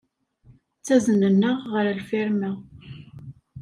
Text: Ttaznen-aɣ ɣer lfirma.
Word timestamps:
Ttaznen-aɣ 0.77 1.57
ɣer 1.71 1.85
lfirma. 1.99 2.51